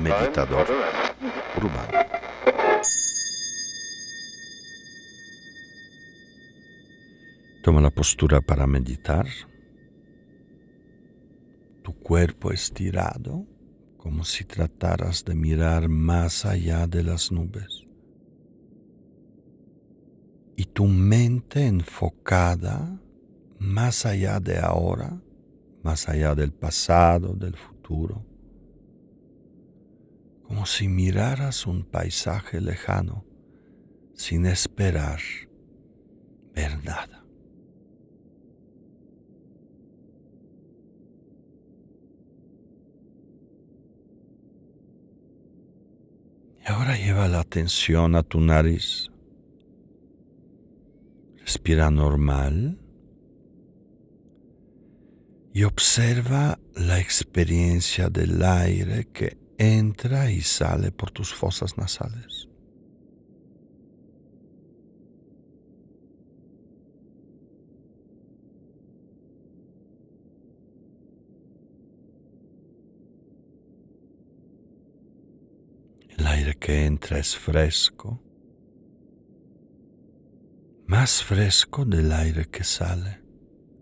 Meditador 0.00 0.66
urbano. 1.56 2.06
Toma 7.62 7.80
la 7.80 7.90
postura 7.90 8.40
para 8.40 8.66
meditar. 8.66 9.26
Tu 11.82 11.92
cuerpo 11.94 12.52
estirado 12.52 13.44
como 13.96 14.24
si 14.24 14.44
trataras 14.44 15.24
de 15.24 15.34
mirar 15.34 15.88
más 15.88 16.44
allá 16.44 16.86
de 16.86 17.02
las 17.02 17.32
nubes. 17.32 17.84
Y 20.56 20.64
tu 20.66 20.86
mente 20.86 21.66
enfocada 21.66 23.00
más 23.58 24.06
allá 24.06 24.38
de 24.38 24.58
ahora, 24.58 25.20
más 25.86 26.08
allá 26.08 26.34
del 26.34 26.52
pasado, 26.52 27.34
del 27.34 27.54
futuro, 27.54 28.26
como 30.42 30.66
si 30.66 30.88
miraras 30.88 31.64
un 31.64 31.84
paisaje 31.84 32.60
lejano 32.60 33.24
sin 34.12 34.46
esperar 34.46 35.20
ver 36.52 36.84
nada. 36.84 37.24
Y 46.58 46.68
ahora 46.68 46.96
lleva 46.96 47.28
la 47.28 47.38
atención 47.38 48.16
a 48.16 48.24
tu 48.24 48.40
nariz. 48.40 49.08
Respira 51.36 51.92
normal 51.92 52.85
y 55.56 55.64
observa 55.64 56.60
la 56.74 57.00
experiencia 57.00 58.10
del 58.10 58.44
aire 58.44 59.08
que 59.10 59.38
entra 59.56 60.30
y 60.30 60.42
sale 60.42 60.92
por 60.92 61.10
tus 61.10 61.32
fosas 61.32 61.78
nasales. 61.78 62.46
El 76.18 76.26
aire 76.26 76.54
que 76.56 76.84
entra 76.84 77.18
es 77.18 77.34
fresco, 77.34 78.22
más 80.86 81.24
fresco 81.24 81.86
del 81.86 82.12
aire 82.12 82.44
que 82.44 82.62
sale, 82.62 83.22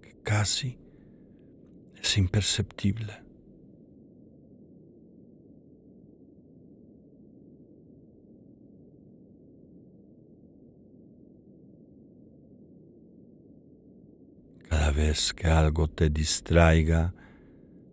que 0.00 0.22
casi 0.22 0.83
es 2.04 2.18
imperceptible. 2.18 3.22
Cada 14.68 14.90
vez 14.90 15.32
que 15.32 15.46
algo 15.46 15.88
te 15.88 16.10
distraiga, 16.10 17.14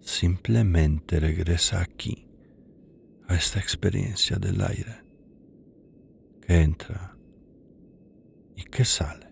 simplemente 0.01 1.19
regresa 1.19 1.81
aquí, 1.81 2.27
a 3.27 3.35
esta 3.35 3.59
experiencia 3.59 4.37
del 4.37 4.61
aire 4.61 5.05
que 6.41 6.61
entra 6.61 7.15
y 8.57 8.63
que 8.63 8.83
sale. 8.83 9.30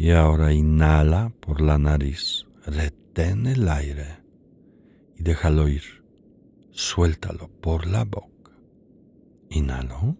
Y 0.00 0.12
ahora 0.12 0.54
inhala 0.54 1.34
por 1.40 1.60
la 1.60 1.76
nariz, 1.76 2.46
retén 2.64 3.46
el 3.46 3.68
aire 3.68 4.22
y 5.14 5.22
déjalo 5.22 5.68
ir. 5.68 6.02
Suéltalo 6.70 7.50
por 7.60 7.86
la 7.86 8.04
boca. 8.04 8.52
Inhalo. 9.50 10.16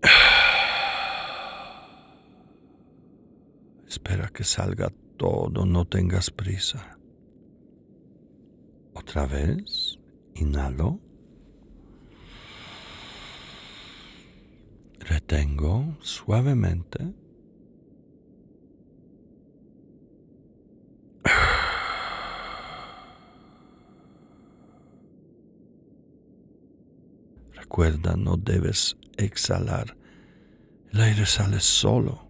Espera 3.88 4.28
que 4.28 4.44
salga 4.44 4.92
todo, 5.16 5.66
no 5.66 5.84
tengas 5.84 6.30
prisa. 6.30 6.96
Otra 8.94 9.26
vez, 9.26 9.98
inhalo. 10.36 11.05
Retengo 15.08 15.96
suavemente. 16.00 17.14
Recuerda, 27.54 28.16
no 28.16 28.36
debes 28.36 28.96
exhalar. 29.16 29.96
El 30.92 31.00
aire 31.00 31.24
sale 31.24 31.60
solo. 31.60 32.28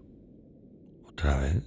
Otra 1.09 1.39
vez. 1.41 1.63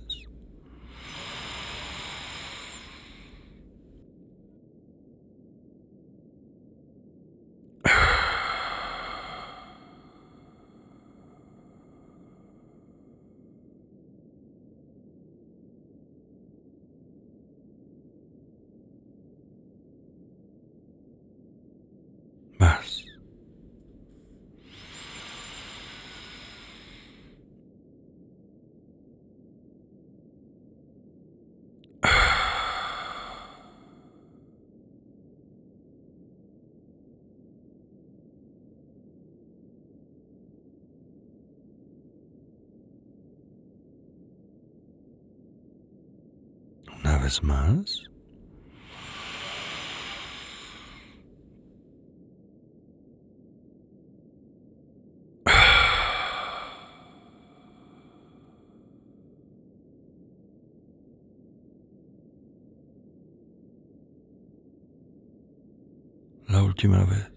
Más. 22.59 23.05
Una 47.01 47.17
más. 47.43 48.09
La 66.47 66.63
última 66.63 67.05
vez. 67.05 67.29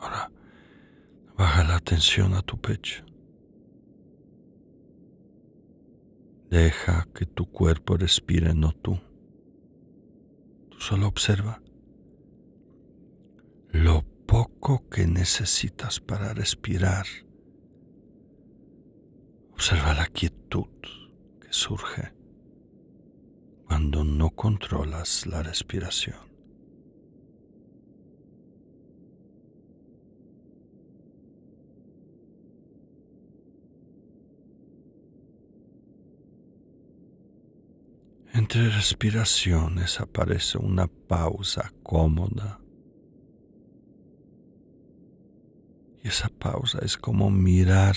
Ahora 0.00 0.30
baja 1.36 1.64
la 1.64 1.78
atención 1.90 2.34
a 2.34 2.42
tu 2.42 2.56
pecho. 2.56 3.04
Deja 6.48 7.08
que 7.12 7.26
tu 7.26 7.50
cuerpo 7.50 7.96
respire, 7.96 8.54
no 8.54 8.70
tú. 8.70 9.00
Tú 10.70 10.78
solo 10.78 11.08
observa 11.08 11.60
lo 13.70 14.04
poco 14.24 14.88
que 14.88 15.08
necesitas 15.08 15.98
para 15.98 16.32
respirar. 16.32 17.06
Observa 19.50 19.92
la 19.92 20.06
quietud 20.06 20.70
que 21.40 21.52
surge 21.52 22.14
cuando 23.66 24.04
no 24.04 24.30
controlas 24.30 25.26
la 25.26 25.42
respiración. 25.42 26.29
Entre 38.40 38.70
respiraciones 38.70 40.00
aparece 40.00 40.56
una 40.56 40.86
pausa 40.86 41.74
cómoda. 41.82 42.58
Y 46.02 46.08
esa 46.08 46.30
pausa 46.30 46.78
es 46.78 46.96
como 46.96 47.28
mirar 47.28 47.96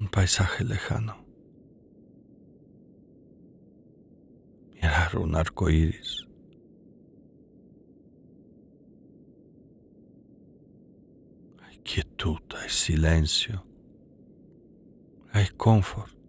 un 0.00 0.08
paisaje 0.08 0.64
lejano. 0.64 1.24
Mirar 4.74 5.16
un 5.16 5.36
arco 5.36 5.70
iris. 5.70 6.26
Hay 11.60 11.76
quietud, 11.84 12.40
hay 12.60 12.68
silencio, 12.68 13.64
hay 15.30 15.46
confort. 15.56 16.22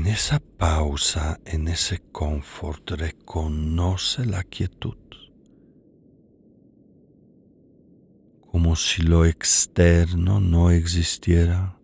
En 0.00 0.06
esa 0.20 0.38
pausa, 0.38 1.40
en 1.46 1.66
ese 1.66 1.98
confort, 2.12 2.90
reconoce 2.90 4.26
la 4.26 4.44
quietud, 4.44 4.98
como 8.52 8.76
si 8.76 9.00
lo 9.02 9.24
externo 9.24 10.38
no 10.38 10.70
existiera. 10.70 11.80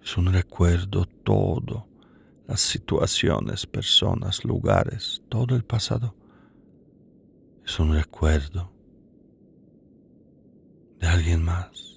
Es 0.00 0.16
un 0.16 0.32
recuerdo 0.32 1.04
todo, 1.04 1.88
las 2.46 2.60
situaciones, 2.60 3.66
personas, 3.66 4.44
lugares, 4.44 5.22
todo 5.28 5.56
el 5.56 5.64
pasado. 5.64 6.14
Es 7.64 7.80
un 7.80 7.94
recuerdo 7.94 8.72
de 11.00 11.08
alguien 11.08 11.42
más. 11.42 11.88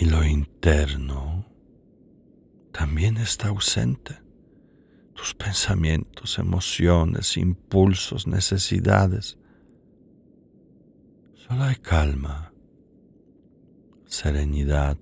lo 0.11 0.25
interno 0.25 1.45
también 2.73 3.15
está 3.15 3.47
ausente. 3.47 4.19
Tus 5.13 5.33
pensamientos, 5.33 6.37
emociones, 6.37 7.37
impulsos, 7.37 8.27
necesidades. 8.27 9.37
Solo 11.33 11.63
hay 11.63 11.75
calma, 11.75 12.51
serenidad. 14.05 14.97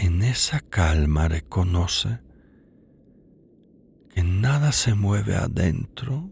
en 0.00 0.22
esa 0.50 0.62
calma 0.62 1.28
reconoce 1.28 2.18
que 4.12 4.24
nada 4.24 4.72
se 4.72 4.94
mueve 4.94 5.36
adentro, 5.36 6.28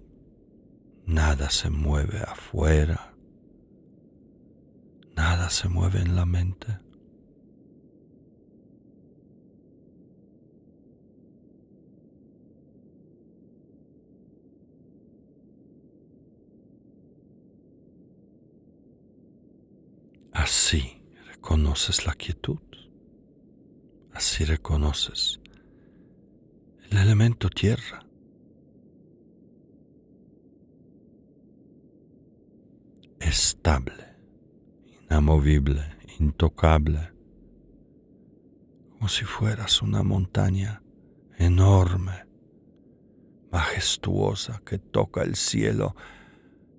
nada 1.06 1.50
se 1.50 1.70
mueve 1.70 2.18
afuera, 2.26 3.14
nada 5.14 5.48
se 5.50 5.68
mueve 5.68 6.00
en 6.00 6.16
la 6.16 6.26
mente. 6.26 6.80
Así 20.32 21.04
reconoces 21.28 22.04
la 22.04 22.14
quietud. 22.14 22.58
Así 24.38 24.44
reconoces 24.44 25.40
el 26.92 26.98
elemento 26.98 27.50
tierra. 27.50 28.06
Estable, 33.18 34.14
inamovible, 35.02 35.82
intocable, 36.20 37.12
como 38.92 39.08
si 39.08 39.24
fueras 39.24 39.82
una 39.82 40.04
montaña 40.04 40.84
enorme, 41.36 42.24
majestuosa 43.50 44.62
que 44.64 44.78
toca 44.78 45.22
el 45.22 45.34
cielo, 45.34 45.96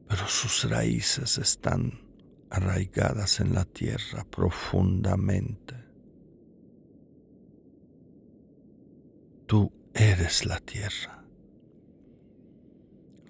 pero 0.07 0.25
sus 0.29 0.63
raíces 0.69 1.38
están 1.38 2.07
arraigadas 2.50 3.41
en 3.41 3.53
la 3.53 3.65
tierra 3.65 4.23
profundamente. 4.31 5.88
Tú 9.50 9.74
eres 9.96 10.46
la 10.46 10.60
tierra. 10.60 11.25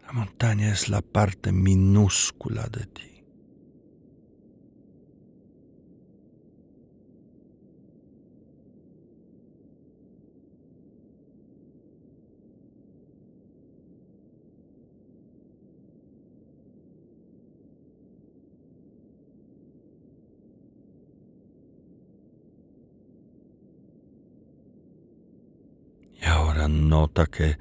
La 0.06 0.12
montaña 0.12 0.70
es 0.70 0.90
la 0.90 1.02
parte 1.02 1.54
minúscula 1.54 2.68
de 2.68 2.88
ti. 2.88 3.19
Nota 26.70 27.26
que 27.26 27.58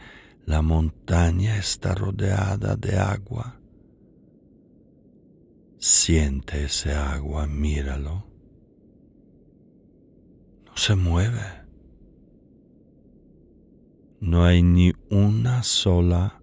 la 0.46 0.62
montaña 0.62 1.58
está 1.58 1.94
rodeada 1.94 2.76
de 2.76 2.96
agua. 2.96 3.60
Siente 5.78 6.64
ese 6.64 6.92
agua, 6.92 7.46
míralo. 7.46 8.26
No 10.66 10.76
se 10.76 10.94
mueve. 10.94 11.58
No 14.20 14.44
hay 14.44 14.62
ni 14.62 14.92
una 15.10 15.62
sola 15.62 16.42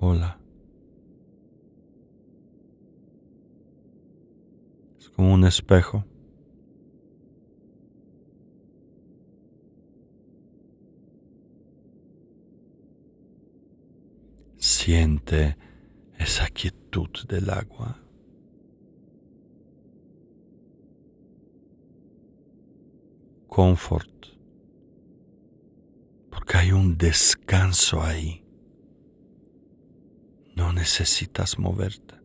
ola. 0.00 0.40
Es 4.98 5.08
como 5.10 5.34
un 5.34 5.44
espejo. 5.44 6.04
Siente 14.88 15.58
esa 16.18 16.48
quietud 16.48 17.10
del 17.28 17.50
agua. 17.50 18.00
Confort. 23.48 24.28
Porque 26.30 26.56
hay 26.56 26.72
un 26.72 26.96
descanso 26.96 28.02
ahí. 28.02 28.42
No 30.56 30.72
necesitas 30.72 31.58
moverte. 31.58 32.17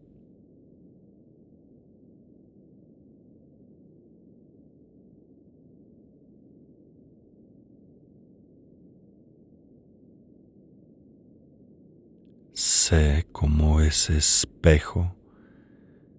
Como 13.32 13.82
ese 13.82 14.18
espejo 14.18 15.16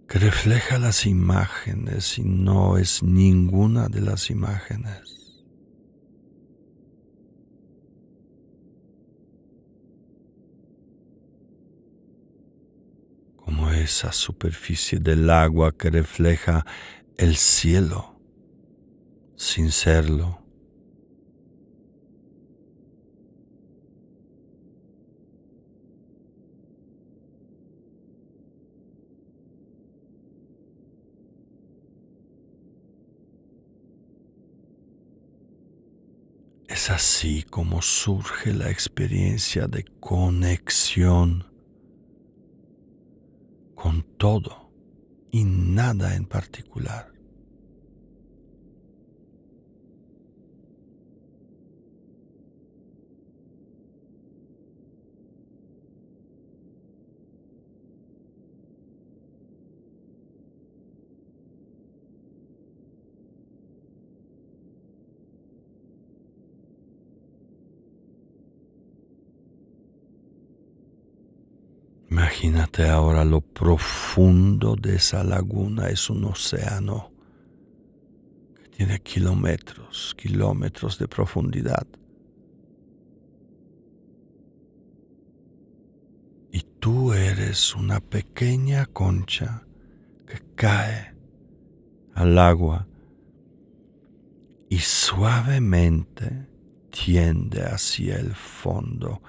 que 0.08 0.18
refleja 0.18 0.78
las 0.78 1.06
imágenes 1.06 2.18
y 2.18 2.24
no 2.24 2.78
es 2.78 3.02
ninguna 3.02 3.88
de 3.88 4.00
las 4.00 4.30
imágenes. 4.30 5.44
Como 13.36 13.70
esa 13.70 14.12
superficie 14.12 14.98
del 14.98 15.30
agua 15.30 15.72
que 15.76 15.90
refleja 15.90 16.64
el 17.16 17.36
cielo 17.36 18.20
sin 19.36 19.70
serlo 19.70 20.43
Es 36.84 36.90
así 36.90 37.44
como 37.44 37.80
surge 37.80 38.52
la 38.52 38.68
experiencia 38.68 39.66
de 39.66 39.86
conexión 40.00 41.50
con 43.74 44.02
todo 44.18 44.70
y 45.30 45.44
nada 45.44 46.14
en 46.14 46.26
particular. 46.26 47.13
Imagínate 72.14 72.88
ahora 72.88 73.24
lo 73.24 73.40
profundo 73.40 74.76
de 74.76 74.94
esa 74.94 75.24
laguna. 75.24 75.88
Es 75.88 76.08
un 76.08 76.24
océano 76.26 77.10
que 78.54 78.68
tiene 78.68 79.00
kilómetros, 79.00 80.14
kilómetros 80.16 80.96
de 81.00 81.08
profundidad. 81.08 81.84
Y 86.52 86.60
tú 86.78 87.12
eres 87.12 87.74
una 87.74 87.98
pequeña 87.98 88.86
concha 88.86 89.66
que 90.24 90.38
cae 90.54 91.16
al 92.14 92.38
agua 92.38 92.86
y 94.68 94.78
suavemente 94.78 96.46
tiende 96.90 97.64
hacia 97.64 98.20
el 98.20 98.36
fondo 98.36 99.20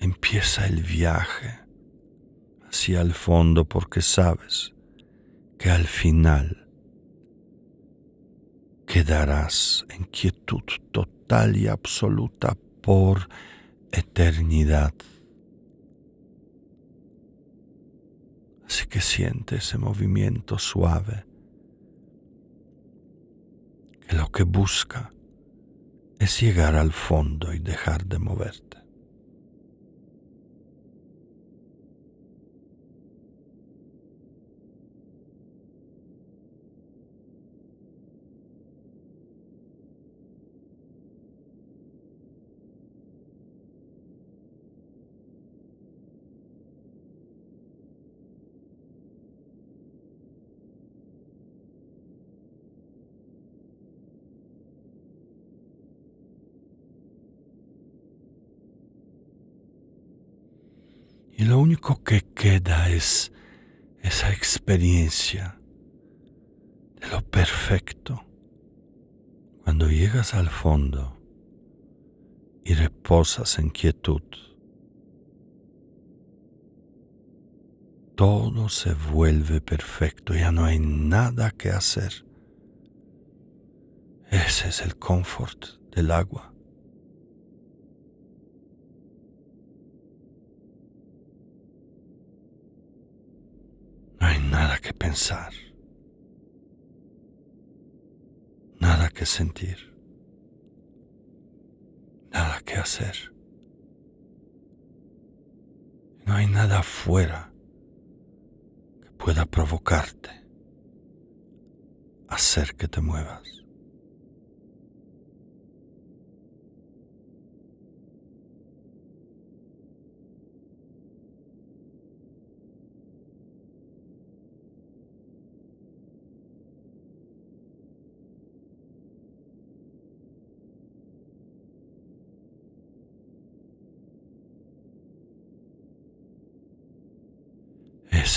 empieza 0.00 0.66
el 0.66 0.82
viaje 0.82 1.60
hacia 2.68 3.00
el 3.00 3.12
fondo 3.12 3.64
porque 3.64 4.00
sabes 4.00 4.74
que 5.58 5.70
al 5.70 5.86
final 5.86 6.68
quedarás 8.86 9.84
en 9.90 10.04
quietud 10.04 10.62
total 10.92 11.56
y 11.56 11.66
absoluta 11.66 12.56
por 12.82 13.28
eternidad. 13.92 14.94
Así 18.66 18.86
que 18.86 19.00
siente 19.00 19.56
ese 19.56 19.78
movimiento 19.78 20.58
suave 20.58 21.24
que 24.06 24.16
lo 24.16 24.30
que 24.30 24.44
busca 24.44 25.12
es 26.18 26.40
llegar 26.40 26.74
al 26.74 26.92
fondo 26.92 27.52
y 27.52 27.58
dejar 27.58 28.06
de 28.06 28.18
moverte. 28.18 28.78
Y 61.38 61.44
lo 61.58 61.62
único 61.62 62.04
que 62.04 62.20
queda 62.36 62.88
es 62.88 63.32
esa 64.00 64.30
experiencia 64.30 65.58
de 67.00 67.08
lo 67.08 67.20
perfecto. 67.20 68.24
Cuando 69.64 69.88
llegas 69.88 70.34
al 70.34 70.50
fondo 70.50 71.18
y 72.64 72.74
reposas 72.74 73.58
en 73.58 73.70
quietud, 73.70 74.22
todo 78.14 78.68
se 78.68 78.94
vuelve 78.94 79.60
perfecto, 79.60 80.34
ya 80.34 80.52
no 80.52 80.64
hay 80.64 80.78
nada 80.78 81.50
que 81.50 81.70
hacer. 81.70 82.24
Ese 84.30 84.68
es 84.68 84.80
el 84.82 84.96
confort 84.96 85.80
del 85.90 86.12
agua. 86.12 86.54
Nada 94.36 94.78
que 94.78 94.92
pensar, 94.92 95.52
nada 98.80 99.08
que 99.08 99.24
sentir, 99.24 99.78
nada 102.30 102.60
que 102.60 102.74
hacer. 102.74 103.32
No 106.26 106.34
hay 106.34 106.46
nada 106.46 106.80
afuera 106.80 107.52
que 109.00 109.10
pueda 109.12 109.46
provocarte, 109.46 110.30
hacer 112.28 112.74
que 112.76 112.88
te 112.88 113.00
muevas. 113.00 113.67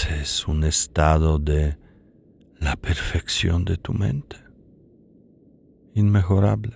Es 0.10 0.48
un 0.48 0.63
estado 0.63 1.38
de 1.38 1.77
la 2.60 2.75
perfección 2.75 3.65
de 3.65 3.77
tu 3.77 3.93
mente, 3.93 4.38
inmejorable. 5.93 6.75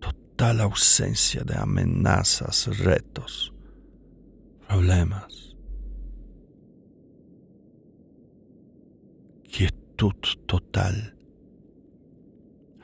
Total 0.00 0.60
ausencia 0.60 1.42
de 1.44 1.56
amenazas, 1.56 2.78
retos, 2.78 3.52
problemas. 4.66 5.56
Quietud 9.44 10.14
total. 10.46 11.16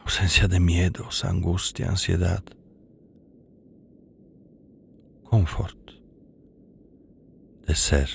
Ausencia 0.00 0.46
de 0.46 0.60
miedos, 0.60 1.24
angustia, 1.24 1.88
ansiedad. 1.88 2.44
Confort 5.24 5.86
de 7.66 7.74
ser. 7.74 8.08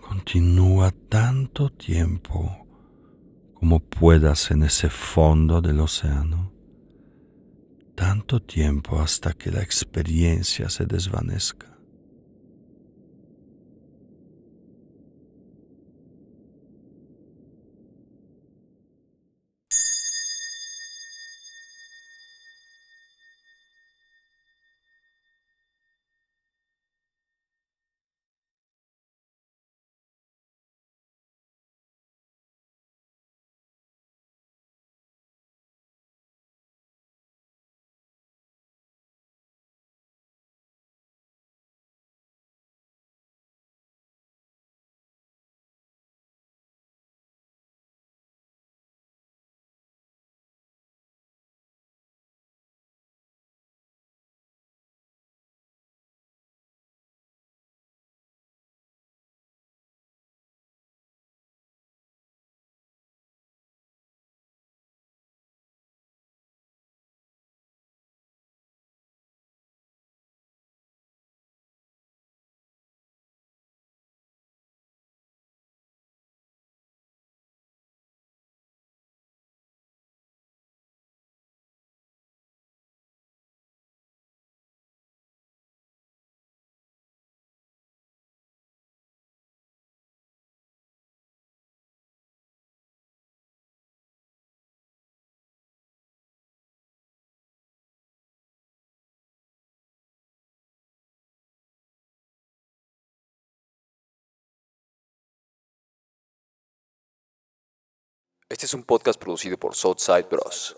Continúa 0.00 0.90
tanto 1.08 1.70
tiempo 1.70 2.66
como 3.54 3.80
puedas 3.80 4.50
en 4.50 4.62
ese 4.62 4.88
fondo 4.90 5.60
del 5.60 5.80
océano, 5.80 6.52
tanto 7.94 8.40
tiempo 8.40 9.00
hasta 9.00 9.32
que 9.32 9.50
la 9.50 9.62
experiencia 9.62 10.68
se 10.68 10.86
desvanezca. 10.86 11.73
Este 108.54 108.66
es 108.66 108.74
un 108.74 108.84
podcast 108.84 109.20
producido 109.20 109.58
por 109.58 109.74
Southside 109.74 110.28
Bros. 110.30 110.76